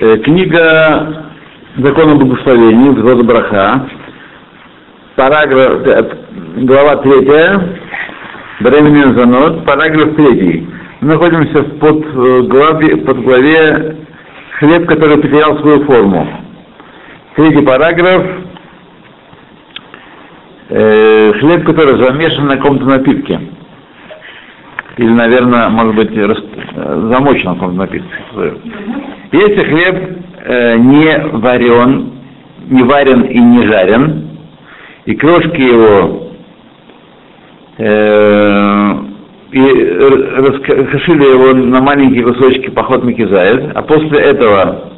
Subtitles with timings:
[0.00, 1.24] Э, Книга
[1.78, 3.88] Закон о благословении, Гзода Браха,
[5.16, 6.10] параграф, э,
[6.58, 7.10] глава 3,
[8.60, 10.68] Бременен Занот, параграф 3.
[11.00, 13.96] Мы находимся под э, главе, под главе
[14.60, 16.28] хлеб, который потерял свою форму.
[17.34, 18.24] Третий параграф,
[20.68, 23.40] хлеб, который замешан на каком-то напитке.
[24.96, 29.07] Или, наверное, может быть, замочен на каком-то напитке.
[29.30, 32.12] Если хлеб э, не варен,
[32.70, 34.38] не варен и не жарен,
[35.04, 36.32] и крошки его
[37.76, 38.94] э,
[39.52, 39.60] и
[40.38, 44.92] раскрошили его на маленькие кусочки поход Микизает, а после этого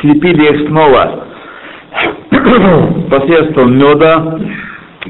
[0.00, 1.24] слепили их снова
[3.10, 4.40] посредством меда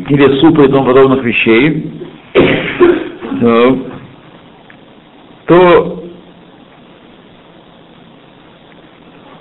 [0.08, 1.92] или супа и тому подобных вещей,
[5.46, 6.05] то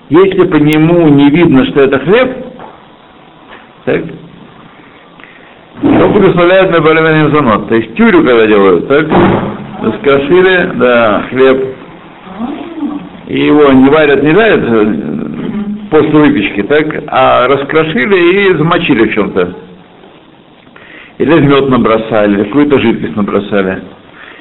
[0.08, 2.46] если по нему не видно, что это хлеб,
[3.84, 4.04] так,
[5.82, 7.68] то благословляют на более занот.
[7.68, 9.06] То есть тюрю, когда делают, так,
[9.82, 11.76] раскрошили, да, хлеб,
[13.26, 14.94] и его не варят, не варят э,
[15.90, 19.54] после выпечки, так, а раскрошили и замочили в чем-то.
[21.18, 23.82] Или в мед набросали, какую-то жидкость набросали.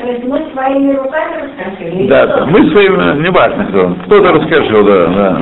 [0.06, 2.08] То есть мы своими руками раскрошили?
[2.08, 5.38] Да, да, мы своими, не важно кто, кто-то раскрошил, да, да.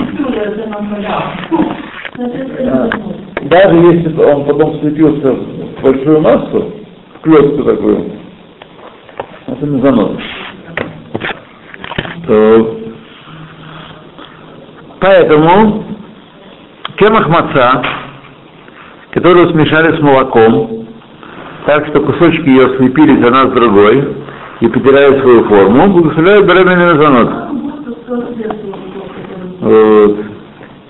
[3.42, 6.72] Даже если он потом слепился в большую массу,
[7.16, 8.12] в клетку такую,
[9.48, 10.12] это не занос.
[12.26, 12.80] То...
[15.02, 15.84] Поэтому
[16.96, 17.84] кемах маца,
[19.12, 20.88] которую смешали с молоком,
[21.66, 24.23] так что кусочки ее слепились одна с другой
[24.64, 27.30] и потеряют свою форму, благословляют беременный занос.
[29.60, 30.18] Вот.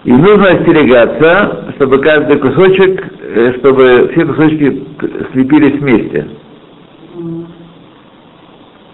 [0.03, 4.83] И нужно остерегаться, чтобы каждый кусочек, э, чтобы все кусочки
[5.31, 6.27] слепились вместе.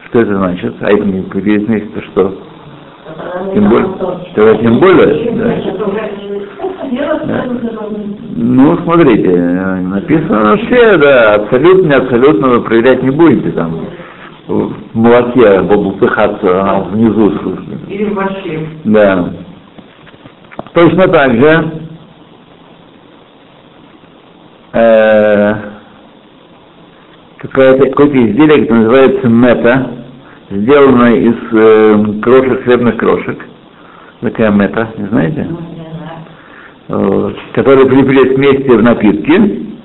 [0.08, 0.74] Что это значит?
[0.80, 2.36] А если не слепились вместе, то что?
[3.53, 3.90] Тем более,
[4.34, 5.56] тогда тем более, да.
[7.26, 7.46] да.
[8.36, 13.90] Ну, смотрите, написано все, да, абсолютно, абсолютно вы проверять не будете там.
[14.50, 17.32] В молоке бабусыхаться, она внизу.
[17.88, 18.68] Или в вообще.
[18.84, 19.32] Да.
[20.74, 21.72] Точно так же
[24.74, 25.54] э,
[27.38, 29.92] какое-то, какое-то изделие, которое называется мета,
[30.50, 33.46] сделанное из э, крошек, хлебных крошек.
[34.22, 35.48] Такая мета, не знаете?
[36.88, 39.78] Э, которые прилепились вместе в напитки, э,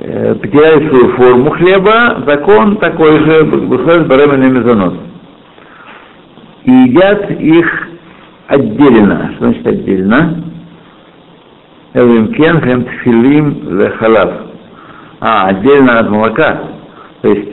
[0.00, 4.94] потеряли свою форму хлеба, закон такой же, благословен баремен мезонос.
[6.64, 7.88] И едят их
[8.48, 9.32] отдельно.
[9.34, 10.44] Что значит отдельно?
[11.92, 14.30] Элвимкен, хем тфилим, халав.
[15.20, 16.60] А, отдельно от молока.
[17.22, 17.48] То есть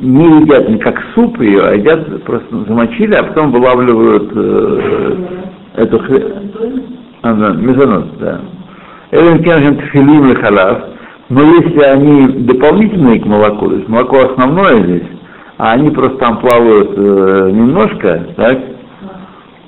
[0.00, 5.16] не едят не как суп ее, а едят, просто замочили, а потом вылавливают э,
[5.76, 6.32] эту хлеб.
[7.22, 8.40] А, да, мезонос, да.
[9.10, 10.82] Элвимкен, хем тфилим, халав.
[11.32, 15.08] Но если они дополнительные к молоку, то есть молоко основное здесь,
[15.56, 18.58] а они просто там плавают э, немножко, так,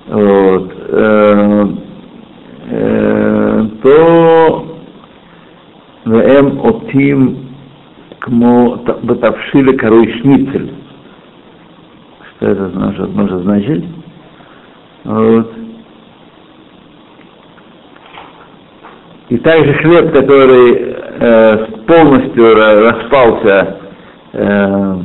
[0.09, 1.67] вот, э,
[2.69, 4.79] э, то
[6.05, 7.39] вм отим
[8.19, 10.71] кмо батавшили корой шницель.
[12.37, 13.85] Что это может, может значить?
[15.05, 15.51] Вот.
[19.31, 23.77] И также хлеб, который э, полностью распался
[24.33, 24.97] э,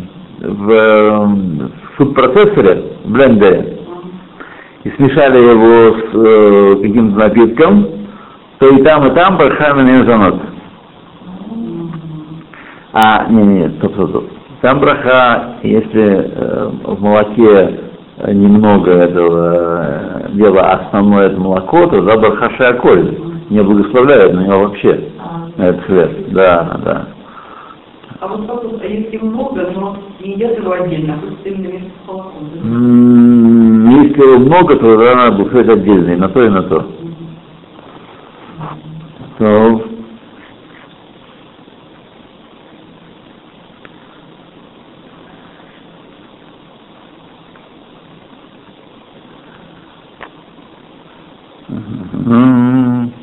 [0.41, 3.79] в, в фуд-процессоре, в блендере,
[4.83, 7.87] и смешали его с э, каким-то напитком,
[8.59, 10.41] то и там, и там бархана не занот.
[12.93, 14.29] А, не, не, стоп, стоп, стоп.
[14.61, 17.79] Там браха, если э, в молоке
[18.27, 23.17] немного этого дела, основное это молоко, то за браха шиаколь.
[23.49, 25.09] Не благословляют на него вообще,
[25.83, 26.31] хлеб.
[26.31, 27.07] Да, да.
[28.21, 32.07] А вот, пожалуйста, если много, но не едят его отдельно, а просто именно вместе с
[32.07, 33.91] молоком, да?
[33.91, 35.37] Если его много, то тогда надо
[35.69, 36.85] отдельно, и на то, и на то.
[39.37, 39.89] То
[52.29, 53.13] М.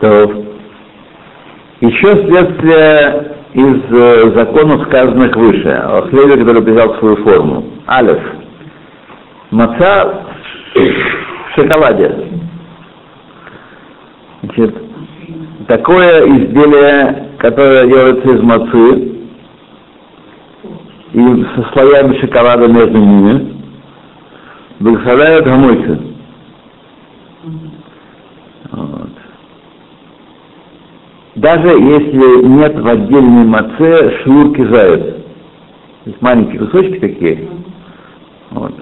[0.00, 0.44] То
[2.02, 7.64] еще следствие из э, законов, сказанных выше, о хлебе, который взял свою форму.
[7.88, 8.18] Алиф.
[9.50, 10.24] Маца
[10.74, 12.28] в шоколаде.
[14.42, 14.74] Значит,
[15.68, 19.12] такое изделие, которое делается из мацы,
[21.12, 23.62] и со слоями шоколада между ними,
[24.80, 26.00] благословляют гамойцы.
[28.72, 29.10] Вот.
[31.42, 35.16] Даже если нет в отдельной маце шнурки заяц.
[36.04, 37.48] Есть маленькие кусочки такие.
[38.52, 38.72] Вот.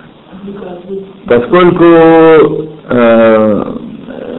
[1.25, 3.65] Поскольку э,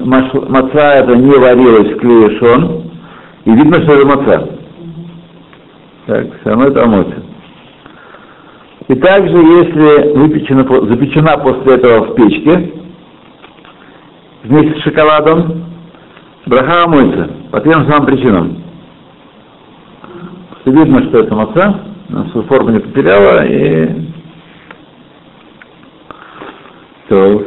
[0.01, 2.91] маца это не варилась в клеешон,
[3.45, 4.49] и видно, что это маца.
[6.05, 7.23] Так, все равно это омоется.
[8.87, 12.71] И также, если выпечена, запечена после этого в печке,
[14.43, 15.70] вместе с шоколадом,
[16.45, 17.29] браха омоется.
[17.51, 18.63] По тем самым причинам.
[20.65, 24.11] Видно, что это маца, она свою форму не потеряла, и
[27.09, 27.43] то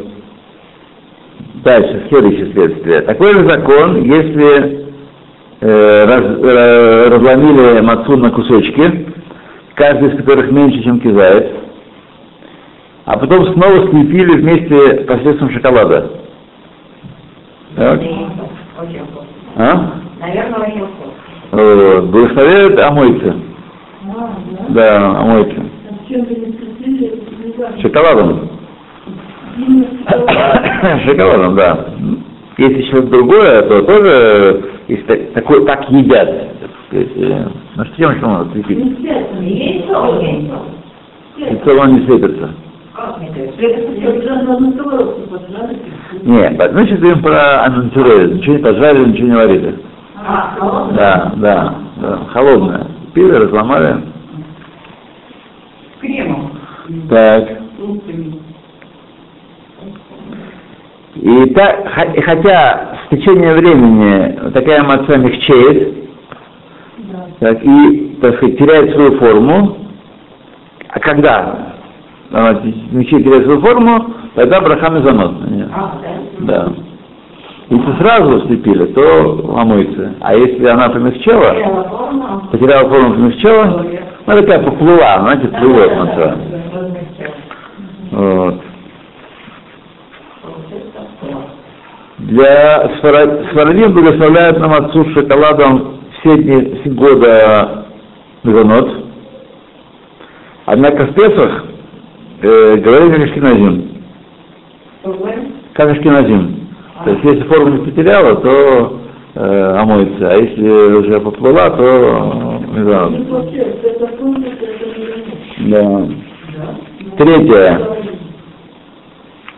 [1.65, 3.01] дальше, следующее следствие.
[3.03, 4.87] Такой же закон, если
[5.61, 9.07] э, раз, э, разломили мацу на кусочки,
[9.75, 11.51] каждый из которых меньше, чем кизает,
[13.07, 16.11] а потом снова слепили вместе посредством шоколада.
[17.77, 18.01] Так?
[19.57, 19.93] А?
[20.21, 21.13] Наверное, вкусно.
[21.53, 22.05] Вот.
[22.07, 23.35] Благословляют омойцы.
[24.71, 25.63] Да, омойцы.
[27.81, 28.49] Шоколадом.
[31.07, 31.87] Шоколадом, да.
[32.59, 36.29] Если что-то другое, то тоже если так- такой, так едят.
[36.93, 37.47] э,
[37.77, 38.99] Ну что чем можно слепить?
[39.01, 40.63] Яйцо, яйцо.
[41.37, 42.51] Яйцо оно не слепится.
[46.23, 46.57] Нет,
[46.87, 48.35] сейчас говорим про анантюрез.
[48.35, 49.79] Ничего не пожарили, ничего не варили.
[50.17, 50.97] А, холодное?
[50.97, 52.19] Да, да, да.
[52.33, 52.87] Холодное.
[53.13, 53.97] Пили, разломали.
[56.01, 56.53] Кремом.
[57.11, 57.49] Так.
[61.17, 61.89] И так,
[62.25, 65.95] хотя с течением времени такая маца мягчеет,
[67.41, 69.79] так, и, так сказать, теряет свою форму,
[70.89, 71.74] а когда
[72.35, 72.55] она
[73.23, 74.61] теряет свою форму, тогда
[75.41, 75.69] на нее.
[75.73, 76.01] А,
[76.41, 76.73] да.
[77.71, 80.15] Если сразу слепили, то омыться.
[80.21, 83.87] А если она помягчела, потеряла форму, помягчела,
[84.27, 86.39] ну такая поплыла, знаете, плывет маца.
[88.11, 88.61] Вот.
[92.19, 97.87] Для сфара- сфарадим благословляют нам отцу с шоколадом все дни года
[98.43, 99.05] Мезонот.
[100.67, 101.65] Однако в Песах
[102.43, 104.03] э, говорили Ашкеназим.
[105.75, 106.69] Как Ашкеназим.
[107.05, 109.01] То есть если форму не потеряла, то
[109.35, 113.51] э, омоется, а если уже поплыла, то э, Мезонот.
[115.59, 116.09] Да.
[117.17, 117.81] Третье.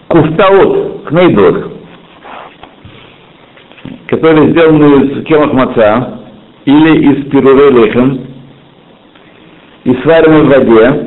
[0.08, 1.72] Куфтаут, кнейдот,
[4.08, 6.20] которые сделаны из кемах маца
[6.64, 8.26] или из пюре лехем
[9.84, 11.05] и сварены в воде,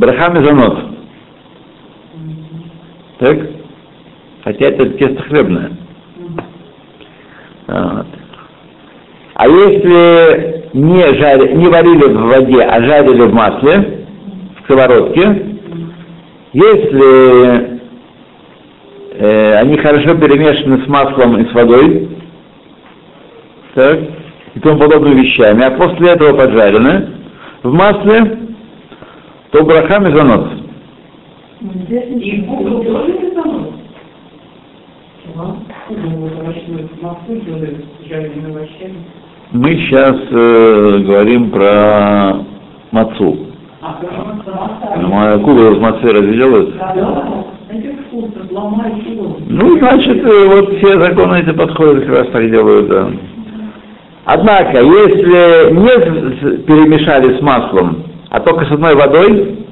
[0.00, 0.78] брахами занот.
[3.18, 3.38] Так?
[4.44, 5.72] Хотя это тесто хлебное.
[7.66, 8.06] Вот.
[9.34, 14.06] А если не, жари, не варили в воде, а жарили в масле,
[14.56, 15.56] в сковородке,
[16.52, 17.80] если
[19.18, 22.08] э, они хорошо перемешаны с маслом и с водой,
[23.74, 24.00] так,
[24.54, 27.08] и тому подобными вещами, а после этого поджарены
[27.62, 28.49] в масле,
[29.50, 30.46] то брахами занос.
[31.60, 33.30] И буквы тоже
[38.46, 38.96] овощами.
[39.52, 42.44] Мы сейчас э, говорим про
[42.92, 43.46] мацу.
[43.82, 46.74] А, куба из мацы разве делают?
[49.48, 53.10] Ну, значит, э, вот все законы эти подходят, как раз так делают, да.
[54.26, 59.66] Однако, если не перемешали с маслом, а только с одной водой,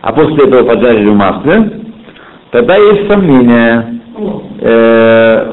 [0.00, 1.80] а после этого поджарили в масле,
[2.50, 4.00] тогда есть сомнение,
[4.60, 5.52] э,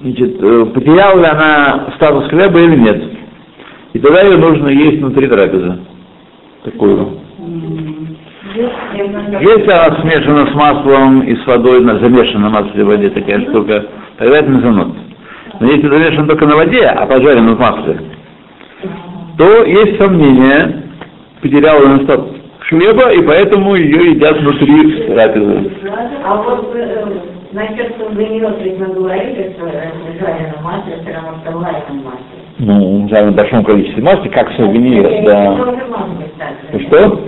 [0.00, 3.02] значит, э, потеряла ли она статус хлеба или нет.
[3.92, 5.78] И тогда ее нужно есть внутри трапезы.
[6.64, 7.18] Такую.
[8.52, 13.40] Если она смешана с маслом и с водой, на- замешана на масле и воде такая
[13.42, 13.86] штука,
[14.16, 14.94] тогда это мезонот.
[15.60, 18.00] Но если замешан только на воде, а пожарен в масле,
[19.36, 20.82] то есть сомнение,
[21.42, 25.70] потеряла она статус хлеба, и поэтому ее едят внутри трапезы.
[26.24, 27.04] А вот э,
[27.52, 32.20] Насчет сувениров, ведь мы говорили, что жареное масло, все равно вставляет масло.
[32.60, 35.58] Ну, в большом количестве масла, как сувенир, да.
[36.72, 37.20] И что?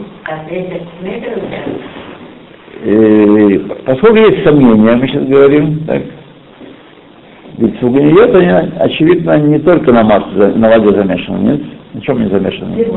[2.85, 6.03] И, поскольку есть сомнения, мы сейчас говорим, так,
[7.59, 11.61] ведь они, очевидно, не только на масле, на воде замешаны, нет?
[11.95, 12.75] На чем не замешаны?
[12.75, 12.95] Если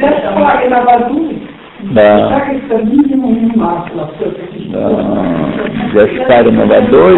[0.00, 1.32] шпаги на воду,
[1.94, 2.42] Да.
[2.52, 4.68] и минимум масла все-таки.
[4.70, 4.88] Да.
[5.92, 7.16] Для спаренной водой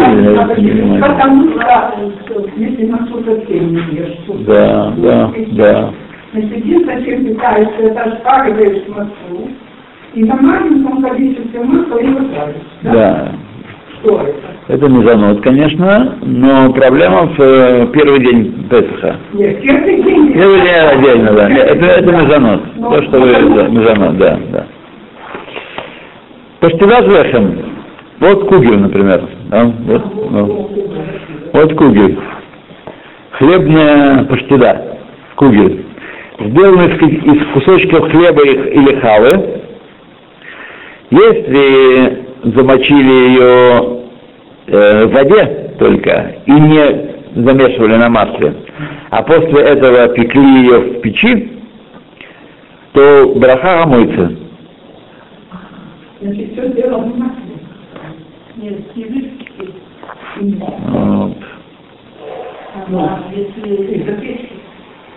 [1.01, 5.93] Потому что, если на что-то темный ешь, что-то- Да, да, да.
[6.33, 9.49] Значит, единственное, чем питается, это шпага даешь маслу,
[10.13, 12.55] и на маленьком количестве масла его жаришь.
[12.83, 13.31] Да.
[13.31, 13.50] Что
[14.03, 14.51] это?
[14.67, 19.17] Это мезонот, конечно, но проблема в э, первый день Песха.
[19.33, 20.33] Нет, первый день.
[20.33, 21.49] Первый день отдельно, да.
[21.49, 22.61] Это, это мезонот.
[22.75, 24.67] То, что вы, да, мезонот, да, да.
[26.61, 27.59] Паштила лехем.
[28.19, 29.27] Вот кугель, например.
[29.49, 30.69] да, вот, ну.
[31.53, 32.19] вот кугель.
[33.31, 34.75] Хлебная паштила.
[35.35, 35.85] Кугель.
[36.39, 39.61] Сделанный из, из кусочков хлеба или хавы.
[41.09, 44.01] Если замочили ее
[44.67, 48.53] э, в воде только и не замешивали на масле,
[49.09, 51.51] а после этого пекли ее в печи,
[52.93, 54.31] то браха омыться.
[56.21, 57.41] Значит, все дело в масле.
[58.57, 59.73] Нет, физически.
[62.89, 63.17] Вот.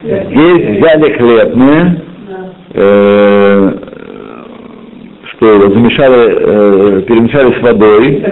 [0.02, 2.02] Здесь взяли хлебные,
[2.74, 3.83] э,
[5.44, 8.24] что его замешали, э, перемешали с водой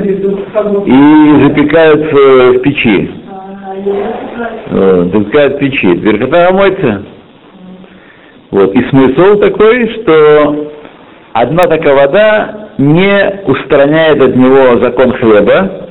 [0.87, 3.11] и запекают в, в печи.
[4.71, 5.95] Вот, запекают в печи.
[5.95, 7.03] Когда омоется?
[8.51, 8.75] Вот.
[8.75, 10.71] И смысл такой, что
[11.35, 15.89] одна такая вода не устраняет от него закон хлеба,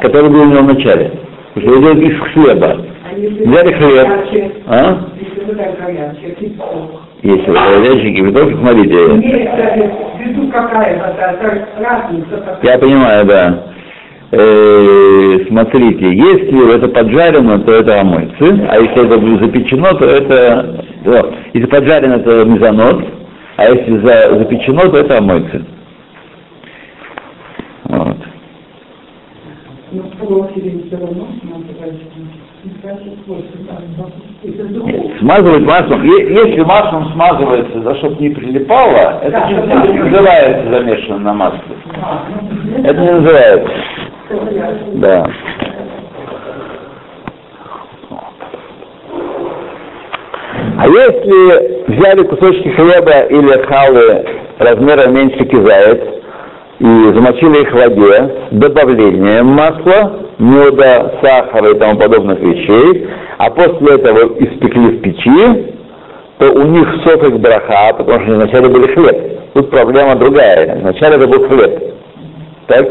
[0.00, 1.12] который был у него в начале.
[1.54, 2.86] Потому из хлеба.
[3.16, 4.52] Взяли хлеб.
[4.66, 4.98] А?
[7.54, 8.50] Так горячее, кипяток.
[8.58, 8.94] Смотрите,
[12.62, 13.64] я понимаю, да.
[14.30, 20.84] Э, смотрите, если это поджарено, то это омойцы, а если это запечено, то это...
[21.06, 23.04] о, если поджарено, это мезонот,
[23.56, 25.64] а если за- запечено, то это омойцы.
[27.84, 28.16] Вот.
[29.92, 30.02] Ну,
[35.20, 40.04] смазывать маслом, если маслом смазывается, да, чтобы не прилипало, это Да, не, да, не да.
[40.04, 41.60] называется замешанным на масле.
[42.02, 42.22] А,
[42.64, 43.70] ну, Это не называется.
[44.94, 45.26] Да.
[50.80, 54.24] А если взяли кусочки хлеба или халы
[54.58, 56.22] размером меньше кизает
[56.78, 63.08] и замочили их в воде с добавлением масла, меда, сахара и тому подобных вещей,
[63.38, 65.74] а после этого испекли в печи,
[66.38, 69.52] то у них софик браха, потому что вначале были хлеб.
[69.54, 70.76] Тут проблема другая.
[70.76, 71.94] Вначале это был хлеб.
[72.68, 72.86] Так?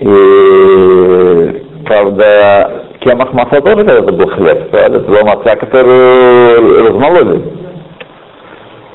[0.00, 4.98] И, правда, кемах масла тоже когда-то был хлеб, правда?
[4.98, 7.42] Это была маца, которую размололи.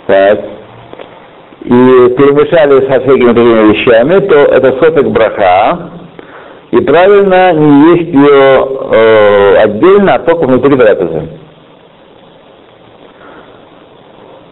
[0.07, 0.39] Так.
[1.63, 5.91] И перемешали со всякими другими вещами, то это соток браха,
[6.71, 11.27] и правильно не есть ее э, отдельно, а только внутри трапезы.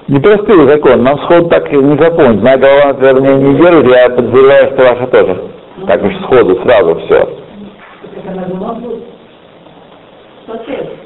[0.10, 2.42] Непростый закон, нам сход так и не запомнить.
[2.42, 5.44] Моя голова, например, мне не держит, я подозреваю, что ваша тоже.
[5.88, 7.30] Так уж сходу, сразу все.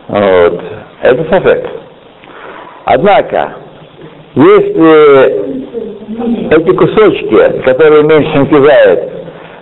[0.08, 0.62] Вот.
[1.02, 1.70] Это сафек.
[2.86, 3.56] Однако,
[4.36, 5.54] если
[6.52, 9.12] эти кусочки, которые меньше кизают,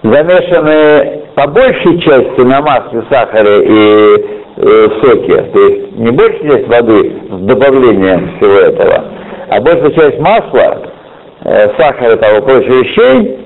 [0.04, 4.26] замешаны по большей части на масле, сахаре и
[4.58, 9.06] э, соке, то есть не большая часть воды с добавлением всего этого,
[9.50, 10.82] а большая часть масла,
[11.44, 13.40] э, сахара и того прочих вещей,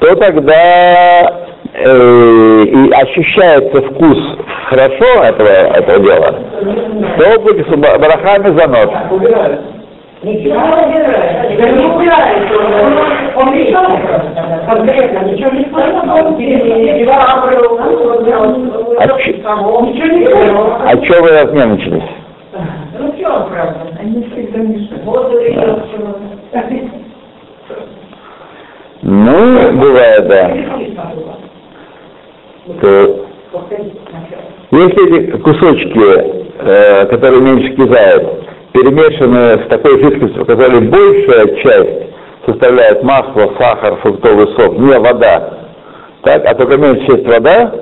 [0.00, 1.47] то тогда э,
[1.84, 4.18] и ощущается вкус
[4.66, 6.34] хорошо этого, этого дела,
[7.18, 8.90] то будет с ба- барахами занос.
[19.00, 19.06] А
[19.40, 19.90] сказал.
[20.84, 22.02] А что вы разнервничались?
[22.98, 23.80] Ну что, правда?
[24.00, 25.04] Они всегда мешают.
[29.02, 30.50] Ну, бывает, да.
[32.80, 33.26] То,
[34.70, 42.10] если эти кусочки, э, которые меньше кизают, перемешаны с такой жидкостью, которой большая часть
[42.46, 45.54] составляет масло, сахар, фруктовый сок, не вода,
[46.22, 47.72] так, а только имеет часть вода,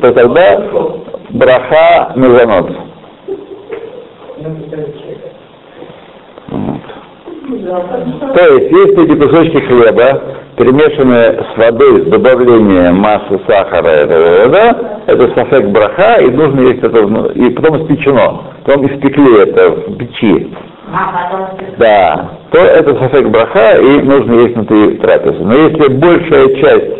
[0.00, 0.70] то тогда
[1.30, 2.70] браха мезонот.
[6.48, 6.80] Вот.
[8.34, 14.06] То есть, если эти кусочки хлеба перемешаны с водой, с добавлением массы, сахара, и
[14.46, 14.76] вода,
[15.06, 16.98] это сафек браха, и нужно есть это,
[17.32, 20.52] и потом испечено, потом испекли это в печи,
[21.78, 25.42] да, то это сафек браха, и нужно есть внутри трапезы.
[25.42, 26.92] Но если большая часть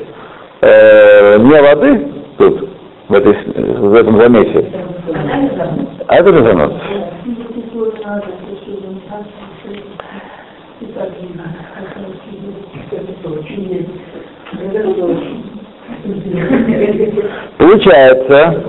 [0.62, 2.68] э, не воды тут,
[3.08, 3.34] в, этой,
[3.76, 4.72] в этом замесе,
[6.08, 6.72] а это мезонот.
[17.58, 18.62] Получается,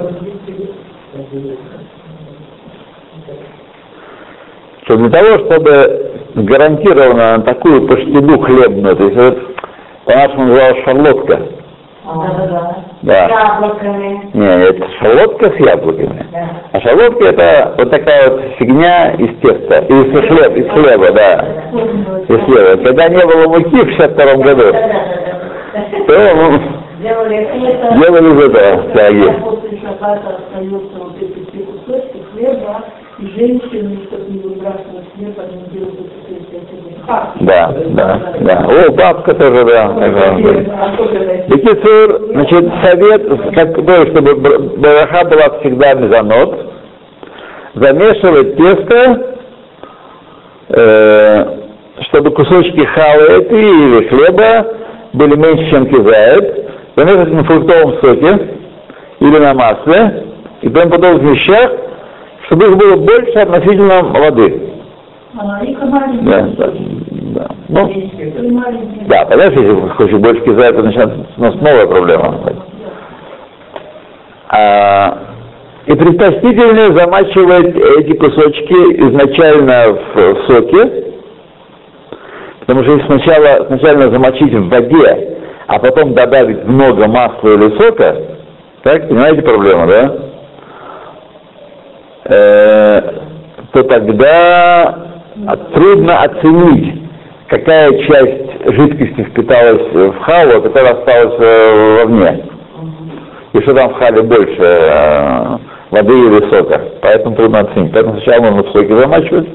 [4.84, 9.38] что для того, чтобы гарантированно на такую паштеду хлебную, то есть вот,
[10.06, 11.40] по-нашему называлась шарлотка,
[13.04, 14.30] да, Яблоками.
[14.34, 16.50] не, это шарлотка с яблоками, Да.
[16.74, 21.46] а шарлотка это вот такая вот фигня из теста, из хлеба, из хлеба, да,
[22.28, 22.84] из хлеба.
[22.84, 24.76] Когда не было муки в 62 году,
[25.72, 26.60] то ну,
[27.02, 27.96] Делали это.
[27.96, 29.42] делали из этого тяги.
[29.42, 32.84] После шаббата остается вот эти все кусочки хлеба,
[33.18, 38.66] и женщины, чтобы не выбрасывать хлеб, они делают вот эти Да, да, да.
[38.68, 39.88] О, бабка тоже, да.
[41.48, 46.72] Бекицур, значит, совет, как, то, чтобы браха была всегда мезонот,
[47.74, 49.38] замешивать тесто,
[50.70, 51.46] э,
[52.02, 54.82] чтобы кусочки халы или хлеба
[55.14, 58.56] были меньше, чем кизает, замешивать на фруктовом соке
[59.20, 60.26] или на масле
[60.62, 61.72] и тому подобных вещах,
[62.46, 64.72] чтобы их было больше относительно воды.
[65.38, 65.62] А.
[66.22, 66.74] Да, да,
[67.34, 67.48] да.
[67.70, 67.90] Ну,
[69.08, 72.54] да, понимаешь, если хочешь больше кизает, то начнется у нас новая проблема.
[74.50, 75.18] А,
[75.86, 81.14] и предпочтительнее замачивать эти кусочки изначально в, в соке,
[82.84, 88.16] если сначала, сначала замочить в воде, а потом добавить много масла или сока,
[88.84, 90.16] так, понимаете проблему, да?
[92.26, 93.02] Э,
[93.74, 94.96] то тогда
[95.74, 97.02] трудно оценить,
[97.48, 102.46] какая часть жидкости впиталась в халу, а которая осталась э, вовне.
[103.54, 105.58] И что там в хале больше, э,
[105.92, 106.82] воды или сока.
[107.02, 107.92] Поэтому трудно оценить.
[107.94, 109.48] Поэтому сначала нужно в соке замачивать.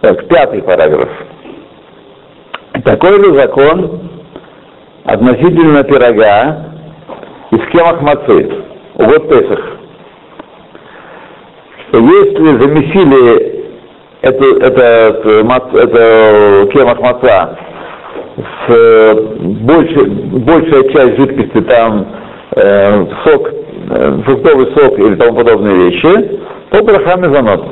[0.00, 1.08] Так, пятый параграф.
[2.86, 4.00] Такой же закон
[5.02, 6.66] относительно пирога
[7.50, 8.48] из кемах мацы.
[8.94, 9.58] Вот Песах.
[11.88, 13.66] Что если замесили
[14.22, 15.26] эту, этот,
[15.74, 17.58] это кемах маца
[18.68, 22.06] с больше, большая часть жидкости там
[22.54, 23.50] э, сок,
[23.90, 27.66] э, фруктовый сок или тому подобные вещи, то браха мезонот.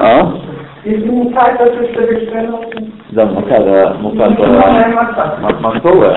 [0.00, 0.47] А?
[0.88, 1.12] Это
[3.10, 5.38] Да, мука, да, мука, Мука, мука.
[5.42, 6.16] ма- мактовая.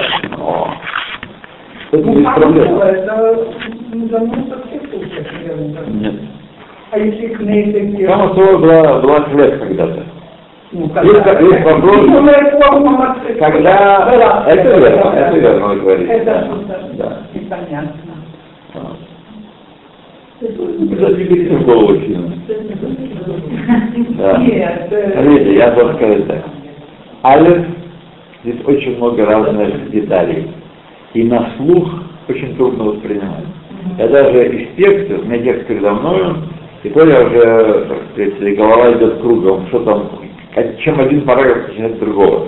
[1.91, 2.79] Это без мука, проблем.
[2.79, 3.35] это
[3.91, 5.85] за мной совсем слушать, наверное.
[5.87, 6.13] Нет.
[6.91, 10.03] А если кнейты Там мактовая была, была хлеб когда-то.
[10.73, 11.97] Ну, Есть- есть вопрос.
[11.97, 12.25] Ну,
[13.27, 13.39] это.
[13.39, 14.05] Когда...
[14.05, 16.13] Да, Это верно, это верно вы говорите.
[16.13, 16.79] Это да.
[16.93, 17.17] Да.
[17.33, 18.00] непонятно.
[21.09, 22.33] Не берите в голову сильно.
[24.17, 24.35] Да.
[25.13, 26.45] Смотрите, я должен сказать так.
[27.23, 27.65] Алиф,
[28.43, 30.47] здесь очень много разных деталей.
[31.13, 31.91] И на слух
[32.27, 33.45] очень трудно воспринимать.
[33.97, 36.37] Я даже из текста, у меня текст передо мною,
[36.83, 40.09] и то я уже, так сказать, голова идет кругом, что там,
[40.79, 42.47] чем один параграф начинает другого.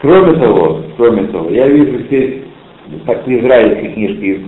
[0.00, 2.42] Кроме того, кроме того, я вижу здесь,
[3.06, 4.40] как в израильской книжке,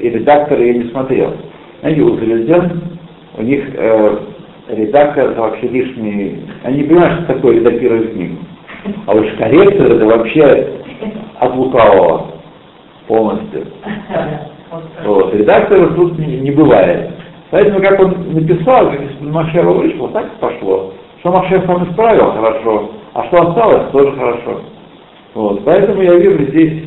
[0.00, 1.34] и редактора я не смотрел.
[1.82, 2.80] Знаете, у Залезян,
[3.36, 4.16] у них э,
[4.68, 8.36] редактор вообще лишний, они понимают, что такое редактировать книгу.
[9.06, 10.68] А уж корректор это вообще
[11.40, 12.26] от лукавого
[13.08, 13.66] полностью.
[15.04, 15.34] Вот.
[15.34, 17.10] Редактора тут не, не бывает.
[17.50, 20.94] Поэтому, как он написал, как Машева вышло, так пошло.
[21.18, 24.60] Что Машев сам исправил, хорошо, а что осталось, тоже хорошо.
[25.34, 25.64] Вот.
[25.64, 26.84] Поэтому я вижу здесь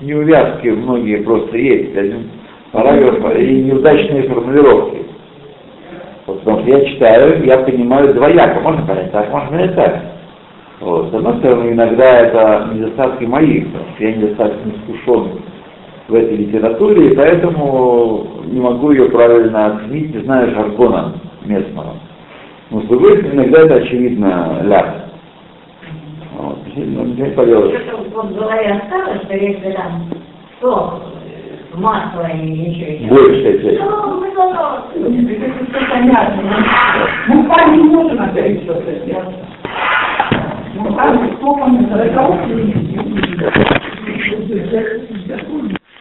[0.00, 1.94] неувязки многие просто есть.
[2.74, 5.06] Параграф и неудачные формулировки.
[6.26, 8.60] Вот, потому что я читаю, я понимаю двояко.
[8.60, 10.02] Можно понять так, можно понять так.
[10.80, 11.10] Вот.
[11.10, 15.40] С одной стороны, иногда это недостатки моих, потому что я недостаточно искушен
[16.08, 21.94] в этой литературе, и поэтому не могу ее правильно оценить, не знаю жаргона местного.
[22.70, 24.94] Но с другой стороны, иногда это очевидно ляг.
[26.36, 26.58] Вот.
[26.74, 27.82] Ну, ничего не поделаешь.
[27.82, 30.10] Что-то в голове осталось, что там
[30.60, 31.13] сок, э,
[31.76, 33.80] масло и еще Большая часть.
[33.80, 34.78] Ну, мы готовы.
[34.94, 36.42] Это все понятно.
[37.28, 39.34] Мука не можно говорить, что это сделать.
[40.74, 41.86] Мука с соком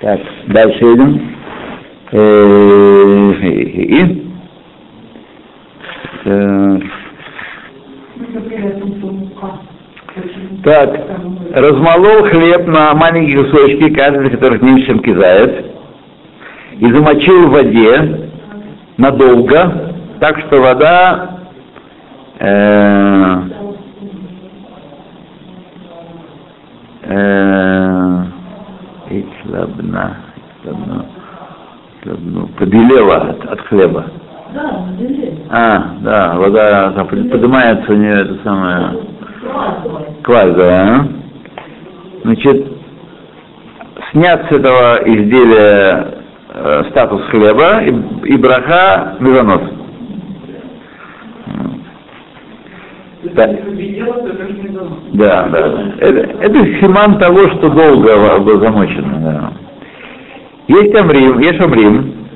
[0.02, 1.36] Так, дальше идем.
[2.12, 4.24] Э, И
[6.26, 6.80] э,
[10.63, 10.89] Так,
[11.54, 15.71] размолол хлеб на маленькие кусочки, каждый из которых меньше, чем кизает,
[16.80, 18.30] и замочил в воде
[18.97, 21.39] надолго, так что вода
[22.39, 23.41] э,
[27.04, 28.23] э,
[29.10, 30.17] ислабна,
[30.62, 31.06] ислабна,
[32.02, 34.06] ислабну, побелела от, от хлеба.
[34.54, 34.86] Да.
[35.49, 38.91] А, да, вода там под- поднимается у нее это самое
[40.24, 40.98] квас, да.
[40.98, 41.08] а?
[42.24, 42.68] Значит,
[44.12, 46.08] снят с этого изделия
[46.50, 49.62] э, статус хлеба и, и браха мезонос.
[53.24, 53.48] Да.
[55.14, 55.94] Да, да.
[56.00, 59.20] Это, это симан того, что долго было замочено.
[59.20, 59.54] Да.
[60.68, 62.28] Есть амрим, есть амрим,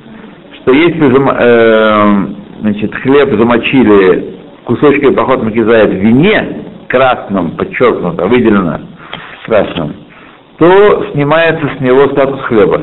[0.54, 2.26] что если э,
[2.60, 8.80] значит, хлеб замочили кусочками поход макизает в вине, красном, подчеркнуто, выделено
[9.46, 9.94] красным,
[10.58, 12.80] то снимается с него статус хлеба.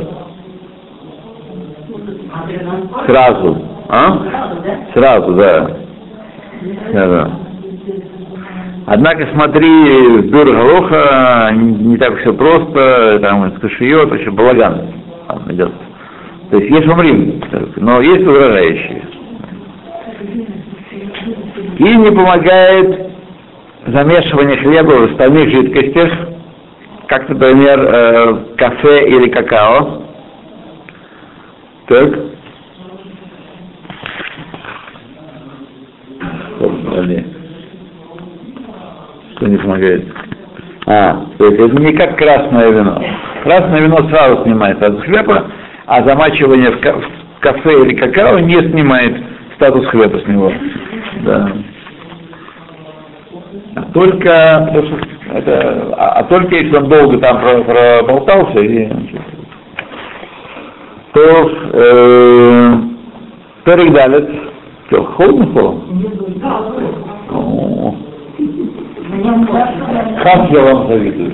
[3.08, 3.62] Сразу.
[3.90, 4.20] А?
[4.94, 5.78] Сразу, да.
[6.94, 7.32] Да.
[8.88, 14.94] Однако смотри, в Дур Галоха не, не так все просто, там из кашиот, еще балаган
[15.28, 15.72] там идет.
[16.52, 17.42] То есть есть умрим,
[17.78, 19.02] но есть возражающие.
[21.80, 23.05] И не помогает
[23.86, 26.12] замешивание хлеба в остальных жидкостях,
[27.08, 30.04] как, например, э, кафе или какао.
[31.88, 32.10] Так.
[39.36, 40.06] Что не помогает?
[40.88, 43.04] А, то есть это не как красное вино.
[43.44, 45.52] Красное вино сразу снимает статус хлеба,
[45.88, 47.02] а замачивание в, ка-
[47.40, 49.18] кафе или какао не снимает
[49.56, 50.52] статус хлеба с него.
[51.24, 51.52] Да.
[53.76, 54.30] А только,
[55.34, 58.90] это, а, а только если он долго там про- проболтался, и,
[61.14, 62.74] то э,
[64.88, 65.84] что, холодно холодно?
[67.32, 67.96] О,
[70.24, 71.34] Как я вам завидую.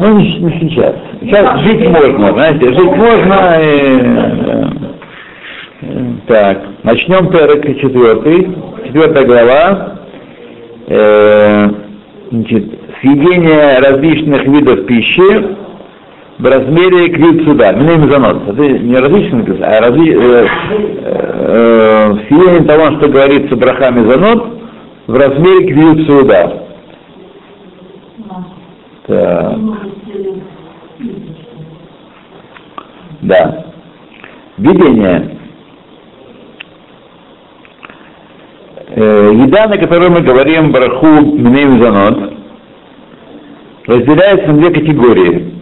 [0.00, 0.94] Ну, не, не сейчас.
[1.20, 3.60] Сейчас жить можно, знаете, жить можно.
[3.60, 4.91] И,
[6.28, 9.98] так, начнем Перек четвертый, четвертая глава.
[10.86, 11.68] Э,
[12.30, 12.64] значит,
[13.00, 15.56] съедение различных видов пищи
[16.38, 17.72] в размере крит суда.
[17.72, 18.42] Миней занос.
[18.46, 20.46] Это не различные написано, а разли, э,
[21.04, 24.60] э, съедение того, что говорится брахами занот,
[25.08, 26.62] в размере крит суда.
[29.06, 29.58] Так.
[33.22, 33.64] Да.
[34.58, 35.38] Видение.
[38.76, 41.36] Э, еда, на которой мы говорим браху
[41.82, 42.32] Занот,
[43.86, 45.52] разделяется на две категории.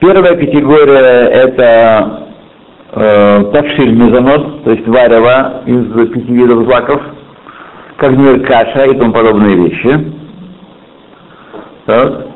[0.00, 2.26] Первая категория это
[2.92, 7.00] э, такшиль мезонот, то есть варево из пяти видов злаков,
[7.96, 10.12] как, например, каша и тому подобные вещи.
[11.86, 12.26] Так.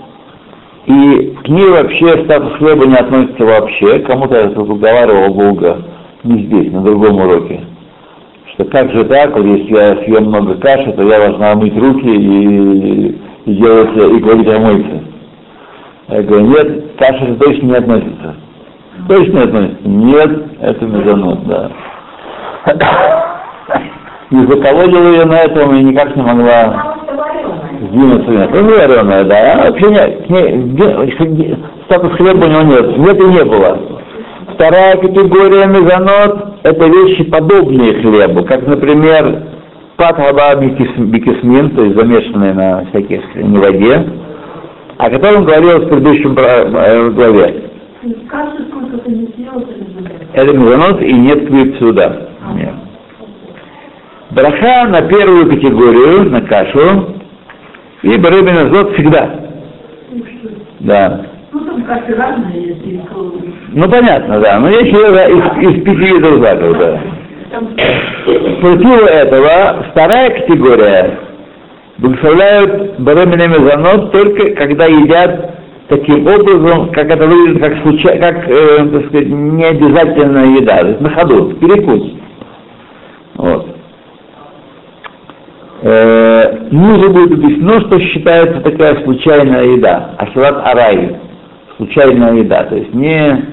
[0.87, 3.99] И к ней вообще статус хлеба не относится вообще.
[4.01, 5.83] Кому-то это уговаривал Волга
[6.23, 7.64] не здесь, на другом уроке.
[8.57, 13.21] Что как же так, если я съем много каши, то я должна мыть руки и,
[13.45, 15.03] и делать, и говорить о мойце.
[16.09, 18.35] Я говорю, нет, каша же точно не относится.
[19.09, 19.77] Точно не относится?
[19.85, 21.71] Нет, это мезонот, да.
[24.31, 26.97] И заколодила ее на этом и никак не могла
[27.81, 28.29] сдвинуться.
[28.29, 29.53] Нет, ну, вареная, да.
[29.53, 32.99] А вообще нет, не- не- статус хлеба у него нет.
[32.99, 33.95] Нет и не было.
[34.57, 39.42] Вторая категория мезонот– это вещи подобные хлебу, как, например,
[39.97, 44.03] патхаба бикисмин, то есть замешанные на всяких не воде,
[44.97, 47.71] о котором говорилось в предыдущем э, главе.
[50.33, 52.29] Это мезонот и нет клип сюда.
[54.31, 57.14] Браха на первую категорию, на кашу,
[58.01, 59.38] и барыбина зот всегда.
[60.81, 61.27] Да.
[61.57, 62.83] Ну, там разные есть.
[63.73, 64.59] Ну понятно, да.
[64.61, 67.01] Но я еще из, из пяти видов злаков, да.
[68.61, 71.19] Против этого вторая категория
[71.99, 75.55] благословляют Баремина Мезонот только когда едят
[75.88, 81.01] таким образом, как это выглядит, как, случай, как э, так сказать, необязательная еда, то есть
[81.01, 82.03] на ходу, перекус.
[83.37, 83.77] Вот.
[85.83, 91.16] Э, ниже будет объяснено, что считается такая случайная еда, ахилат арай,
[91.77, 93.45] случайная еда, то есть не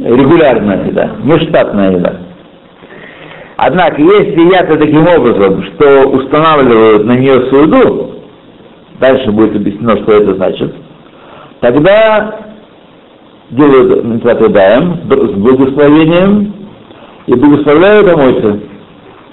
[0.00, 2.16] регулярная еда, не штатная еда.
[3.56, 8.22] Однако, если едят таким образом, что устанавливают на нее суду,
[8.98, 10.74] дальше будет объяснено, что это значит,
[11.60, 12.38] тогда
[13.50, 16.54] делают Митватедаем с благословением
[17.26, 18.58] и благословляют омойца.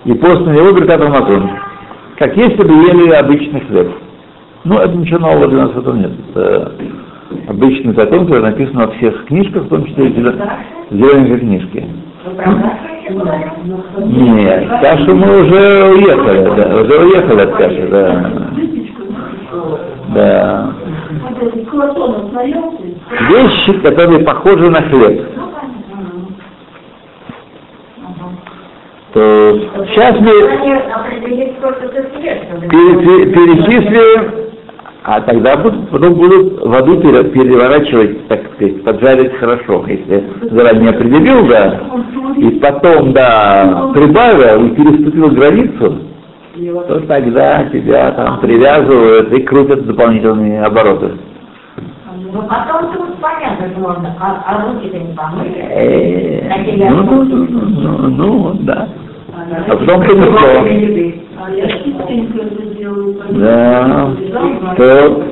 [0.06, 1.50] И после него Беркат Рамакон.
[2.18, 3.92] Как если бы ели обычный хлеб.
[4.66, 6.12] Ну, это ничего нового для нас в этом нет.
[6.30, 6.72] Это
[7.48, 10.16] обычный закон, который написан во всех книжках, в том числе и в
[10.92, 11.88] зеленой книжке.
[13.98, 18.34] Нет, кашу мы уже уехали, да, уже уехали от каши, да.
[20.14, 20.74] Да.
[23.30, 25.22] Вещи, которые похожи на хлеб.
[29.14, 30.32] То сейчас мы
[33.34, 34.50] перечислим,
[35.04, 39.86] а тогда будут, потом будут воду переворачивать, так сказать, поджарить хорошо.
[39.88, 41.80] Если заранее определил, да,
[42.36, 46.00] и потом, да, прибавил и переступил границу,
[46.88, 51.12] то тогда тебя там привязывают и крутят дополнительные обороты.
[52.32, 55.66] Ну, потом тут понятно, что можно, а, а руки-то не помыли.
[55.72, 58.88] Э, ну, ну, ну, ну, ну, да.
[59.68, 60.64] А потом понесло.
[63.32, 64.16] Да.
[64.78, 65.24] То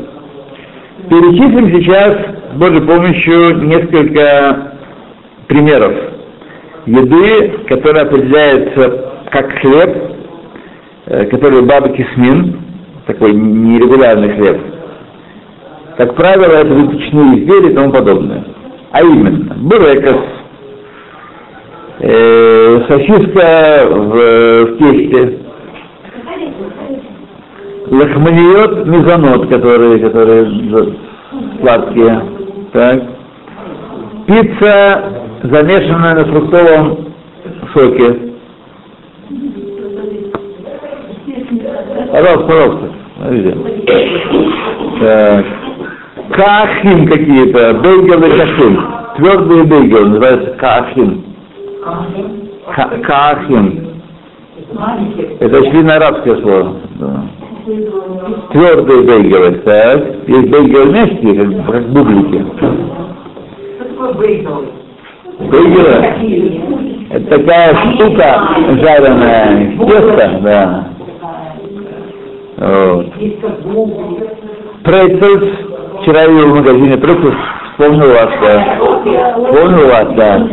[1.10, 2.16] перечислим сейчас
[2.54, 4.74] с Божьей помощью несколько
[5.48, 5.94] примеров
[6.86, 9.98] еды, которая определяется как хлеб,
[11.06, 12.62] э, который баба кисмин,
[13.06, 14.58] такой нерегулярный хлеб.
[15.98, 18.44] Как правило, это выпечные изделия и тому подобное.
[18.92, 20.22] А именно, бурекос,
[22.00, 25.40] э, сосиска в, в тесте,
[27.92, 30.96] лахманиот мезонот, которые, которые
[31.62, 32.22] сладкие,
[32.74, 33.04] так,
[34.28, 35.04] пицца,
[35.44, 37.14] замешанная на фруктовом
[37.74, 38.20] соке.
[42.12, 42.88] Пожалуйста, пожалуйста.
[45.00, 45.46] Так.
[46.32, 48.88] Каахим какие-то, бейгелы кашим.
[49.16, 51.24] Твердые бейгелы, называются каахим.
[53.04, 53.88] Каахим.
[55.40, 56.76] Это члено-арабское слово.
[57.00, 57.24] Да.
[57.68, 60.06] Твердые бейгелы, так.
[60.26, 62.46] Есть бейгелы мягкие, как, как бублики.
[65.52, 66.98] Бейгелы?
[67.10, 68.50] Это такая штука
[68.82, 70.88] жареная, тесто, да.
[72.58, 73.06] Вот.
[74.84, 75.44] Прецельс,
[76.02, 77.36] вчера я в магазине Прецельс,
[77.72, 78.78] вспомнил вас, да.
[79.46, 80.48] Вспомнил вас, да.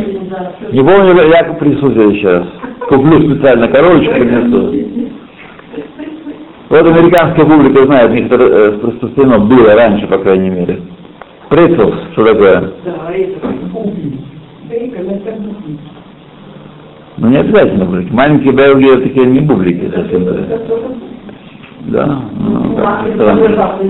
[0.71, 2.47] Не помню, я присутствую еще раз.
[2.89, 4.84] Куплю специально коробочку, принесу.
[6.69, 8.37] Вот американская публика знает, у них это
[8.87, 10.81] распространено было раньше, по крайней мере.
[11.49, 12.71] Прецелс, что такое?
[17.17, 18.11] Ну не обязательно бублики.
[18.11, 20.25] Маленькие белги такие не бублики совсем.
[21.87, 23.05] Да, ну, так,
[23.79, 23.89] у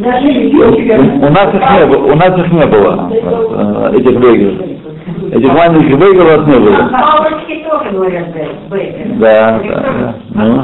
[1.31, 4.67] нас их не было, у нас их не было, э, этих бейгелов.
[5.31, 6.89] Этих маленьких бейгелов не было.
[6.91, 8.27] Палочки тоже говорят
[8.69, 9.15] бейгелы.
[9.15, 10.15] Да, да, да.
[10.33, 10.63] Ну,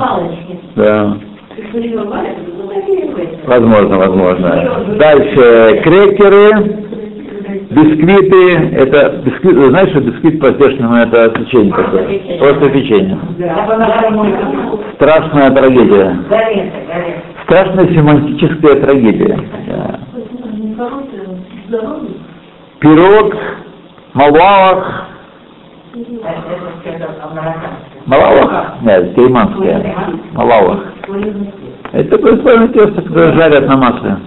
[0.76, 1.17] да.
[3.46, 4.86] Возможно, возможно.
[4.98, 6.82] Дальше крекеры,
[7.70, 13.18] бисквиты, это бисквит, знаешь, что бисквит по-здешнему это печенье такое, просто печенье.
[14.96, 16.18] Страшная трагедия.
[17.44, 19.40] Страшная семантическая трагедия.
[22.80, 23.36] Пирог,
[24.14, 25.08] малавах,
[28.06, 28.82] Малавах?
[28.82, 29.96] Нет, кейманская.
[30.32, 30.80] Малавах.
[31.94, 34.18] Это такое тесто, которое жарят на масле.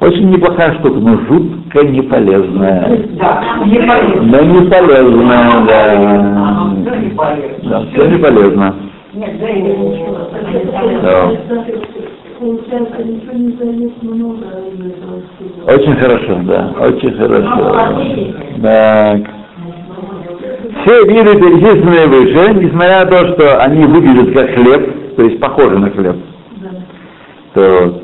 [0.00, 3.00] Очень неплохая штука, но жутко неполезная.
[3.18, 4.32] Да, не полезно.
[4.32, 6.70] Да, не полезная, да.
[7.64, 8.74] Да, все не полезно.
[9.12, 9.40] Нет,
[11.02, 11.30] да,
[15.66, 17.74] Очень хорошо, да, очень хорошо.
[18.62, 19.20] Так.
[20.80, 25.78] Все виды, перечисленные выше, несмотря на то, что они выглядят как хлеб, то есть похожи
[25.78, 26.16] на хлеб,
[27.54, 28.00] то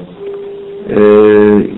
[0.89, 1.69] э,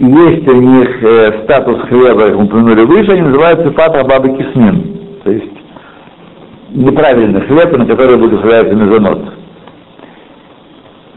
[0.00, 5.20] есть у них э, статус хлеба, как мы упомянули выше, они называются пата бабы кисмин.
[5.24, 5.52] То есть
[6.70, 9.34] неправильный хлеб, на который благословляется мезонот.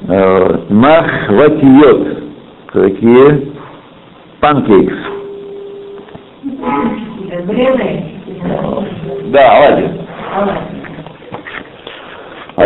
[0.08, 2.18] Э, Махватиот.
[2.74, 3.52] Такие
[4.40, 4.96] панкейкс.
[9.32, 10.71] Да, оладьи.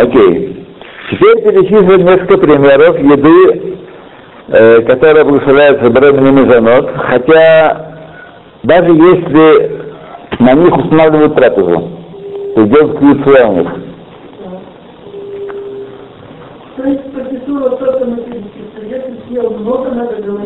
[0.02, 0.66] Окей.
[1.10, 3.76] Теперь перечислим несколько примеров еды,
[4.48, 7.86] э, которая благословляется бременем мезонот, хотя
[8.62, 9.70] даже если
[10.40, 11.90] на них устанавливают трапезу,
[12.54, 13.68] то идет к у них.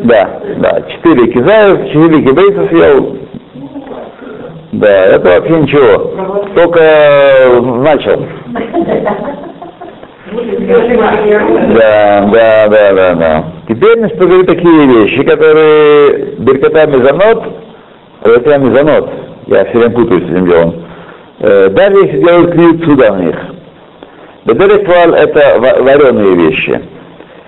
[0.03, 0.81] Да, да.
[0.81, 3.20] Четыре кизаев, четыре кибейца съел.
[4.73, 6.11] Да, это вообще ничего.
[6.55, 8.25] Только э, начал.
[11.75, 13.43] Да, да, да, да, да.
[13.67, 17.43] Теперь мы поговорим такие вещи, которые беркота мезонот,
[18.23, 19.09] беркота мезонот,
[19.47, 20.75] я все время путаюсь с этим делом.
[21.39, 23.35] Э, Даже если делают клиют сюда на них.
[24.45, 26.81] Бедереквал это ва- вареные вещи.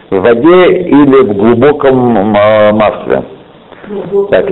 [0.10, 3.24] В воде или в глубоком м, масле.
[4.30, 4.46] Так.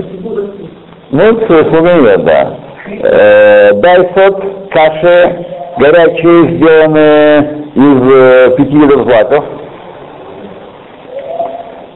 [1.12, 2.58] Ну, совершенно да.
[3.00, 5.46] Э, Дайсот, каши
[5.78, 9.46] горячие, сделанные из э, пяти видов злаков.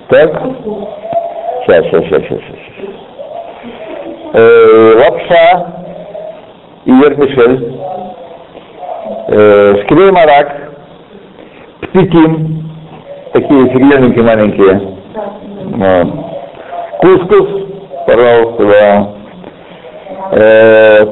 [0.10, 0.32] Так.
[1.66, 2.40] Сейчас, сейчас, сейчас, сейчас.
[2.40, 2.96] сейчас.
[4.34, 5.66] Э, лапша
[6.86, 7.80] и вермишель.
[9.28, 10.56] Э, шкилей марак.
[11.82, 12.72] Птитим.
[13.34, 14.96] Такие фигленники маленькие.
[15.76, 16.08] Вот.
[17.00, 17.48] Кускус,
[18.08, 19.15] пожалуйста, да.
[20.32, 21.06] Э,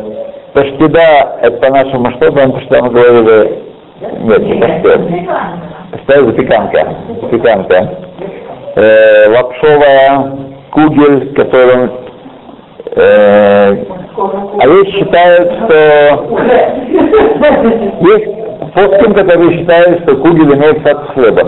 [0.53, 3.63] паштида, это по-нашему что там, что мы говорили?
[4.21, 5.01] Нет, не паштет.
[5.91, 6.95] Паштет запеканка.
[7.21, 7.97] Запеканка.
[8.75, 10.31] Э, лапшовая,
[10.71, 11.91] кугель, которым
[12.95, 15.75] э, а есть считают, что
[18.01, 21.43] есть постим, которые считают, что кугель имеет статус хлеба.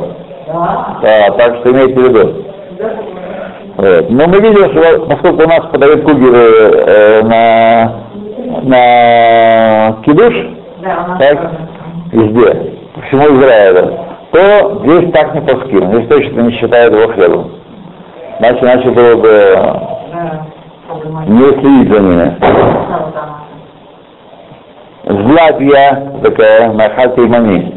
[1.02, 2.46] Да, так что имейте в виду.
[3.78, 4.10] Вот.
[4.10, 8.06] Но мы видим, что поскольку у нас подают кугелы э, на,
[8.64, 10.34] на кидуш,
[11.20, 11.52] так,
[12.12, 14.00] везде, по всему Израилю,
[14.32, 17.52] то здесь так не паским, здесь точно не считают его хлебом.
[18.40, 19.58] Иначе, иначе было бы
[21.28, 22.38] не следить за ними.
[25.08, 27.76] Златья такая, нахат мани.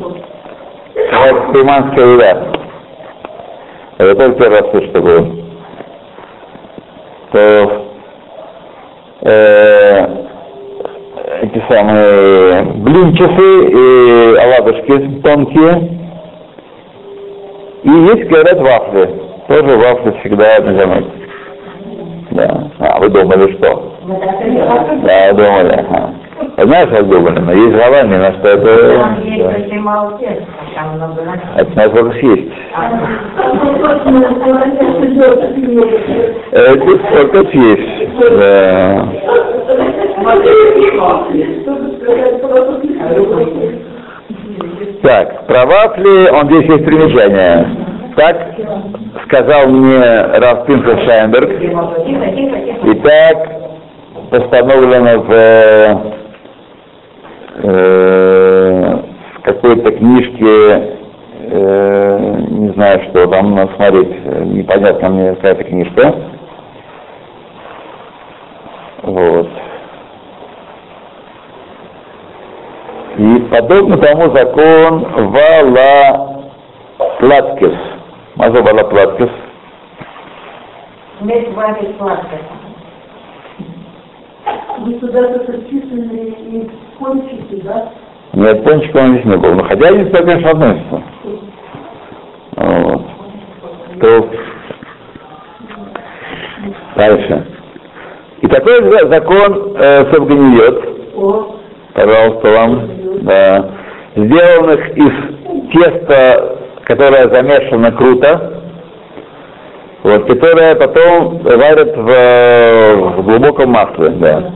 [1.13, 2.39] Вот тайманская еда.
[3.99, 5.48] Это только первый раз слышу такое.
[7.33, 7.85] То
[9.23, 10.07] э,
[11.43, 15.99] эти самые блинчики и оладушки тонкие.
[17.85, 19.11] И есть, говорят, вафли.
[19.49, 21.13] Тоже вафли всегда заметке.
[22.31, 22.71] Да.
[22.79, 23.95] А, вы думали, что?
[25.03, 25.73] Да, думали.
[25.73, 26.15] Ага.
[26.57, 28.99] Знаешь, как думали, но есть голова, на что это...
[28.99, 30.37] Там есть да.
[31.57, 32.53] Это надо только съесть.
[36.53, 36.81] Это
[37.13, 38.09] только съесть.
[38.39, 39.09] Да.
[45.03, 47.67] Так, про вафли, он здесь есть примечание.
[48.17, 48.37] Так
[49.27, 50.01] сказал мне
[50.39, 51.51] Раф Пинхас Шайнберг.
[52.85, 53.59] И так
[54.31, 55.33] постановлено в
[57.63, 58.38] э,
[59.49, 60.99] какой-то книжке,
[61.51, 66.15] э, не знаю, что там надо смотреть, э, непонятно мне какая-то книжка.
[69.03, 69.49] Вот.
[73.17, 76.51] И подобно тому закон Вала
[77.19, 77.75] Платкис.
[78.37, 79.31] Маза Вала Платкис.
[81.21, 82.41] Вместе вами сладкое.
[84.81, 87.91] Вы сюда зачислены и кончите, да?
[88.35, 89.55] Нет, пончика он здесь не был.
[89.55, 91.03] Но хотя здесь, конечно, относится.
[92.57, 93.03] Вот.
[94.01, 94.29] То...
[96.97, 97.47] Дальше.
[98.41, 101.57] И такой за- закон э, Совганиет, О,
[101.95, 102.89] пожалуйста, вам,
[103.23, 103.71] да,
[104.15, 105.13] сделанных из
[105.73, 108.63] теста, которое замешано круто,
[110.05, 114.53] вот, которое потом варят в, в глубоком масле, да.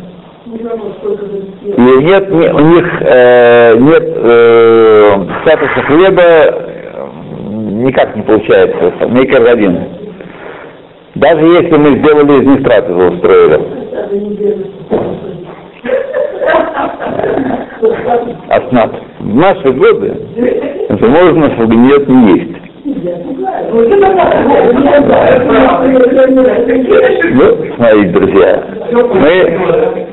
[1.65, 6.23] И нет, не- у них э, нет э, статуса хлеба,
[7.85, 9.79] никак не получается, мейкер один.
[11.15, 13.61] Даже если мы сделали из них трапезу, устроили.
[14.37, 14.67] делать.
[18.49, 18.91] Оснат.
[19.21, 20.15] В наши годы
[20.89, 22.59] это можно, нет не есть.
[27.35, 30.07] Ну, смотрите, друзья, мы,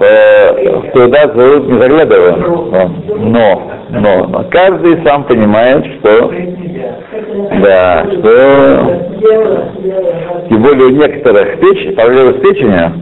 [0.00, 2.36] э, туда зовут не заглядывая.
[2.36, 6.32] Но, но, но каждый сам понимает, что,
[7.62, 9.08] да, что,
[10.48, 12.92] тем более некоторых печ, проблемы с печенью,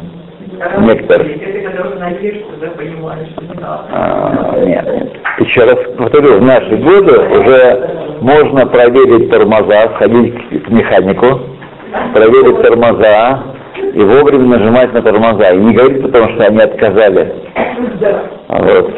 [0.81, 1.27] некоторых,
[3.93, 5.13] а, нет, нет.
[5.39, 7.91] Еще раз повторю, в наши годы уже
[8.21, 11.41] можно проверить тормоза, сходить к механику,
[12.15, 13.56] проверить тормоза
[13.95, 15.51] и вовремя нажимать на тормоза.
[15.53, 17.33] И не говорить, потому что они отказали.
[18.49, 18.91] Вот.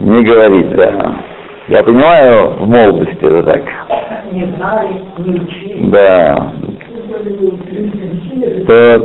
[0.00, 1.16] Не говорить, да.
[1.68, 3.62] Я понимаю, в молодости это так.
[4.32, 5.90] Не знали, не учили.
[5.90, 6.52] Да.
[8.66, 9.00] То-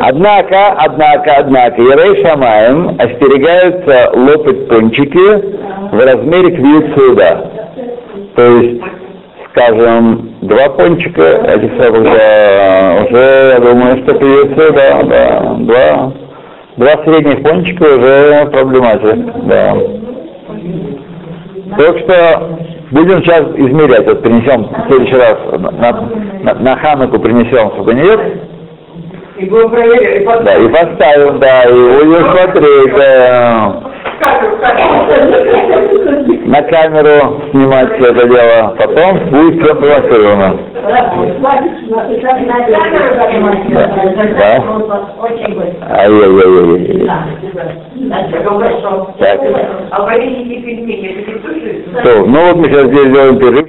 [0.00, 7.44] Однако, однако, однако, Ярей Шамаем остерегаются лопать пончики в размере суда.
[8.34, 8.82] То есть,
[9.58, 16.12] скажем, два пончика, этих самых, да, уже, я думаю, что квиет суда, да, два,
[16.76, 19.74] два средних пончика уже проблематика, да.
[21.76, 22.58] Так что
[22.92, 25.92] будем сейчас измерять, вот принесем в следующий раз на,
[26.42, 28.20] на, на Хануку принесем сувенир,
[29.38, 30.22] И будем проверять.
[30.22, 33.82] и да, и поставим, да, и будем смотреть, да?
[36.48, 40.56] На камеру снимать это дело, потом будет все провоцировано.
[44.38, 44.64] Да.
[45.90, 47.06] Ай-яй-яй-яй.
[47.96, 49.14] Да, хорошо.
[49.18, 49.40] Так.
[52.00, 53.66] Что, ну вот мы сейчас здесь сделаем перерыв.